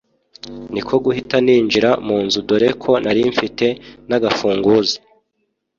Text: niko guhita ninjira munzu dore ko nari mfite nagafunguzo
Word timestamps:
niko 0.73 0.93
guhita 1.05 1.37
ninjira 1.45 1.91
munzu 2.07 2.39
dore 2.47 2.69
ko 2.81 2.91
nari 3.03 3.21
mfite 3.33 3.65
nagafunguzo 4.09 4.97